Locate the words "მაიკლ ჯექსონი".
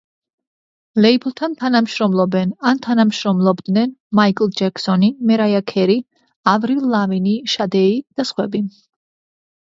4.19-5.09